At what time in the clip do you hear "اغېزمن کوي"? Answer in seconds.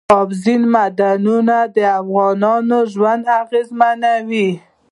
3.41-4.49